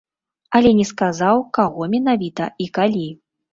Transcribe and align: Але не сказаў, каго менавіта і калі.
Але 0.59 0.71
не 0.79 0.85
сказаў, 0.91 1.43
каго 1.59 1.89
менавіта 1.93 2.51
і 2.67 2.71
калі. 2.81 3.07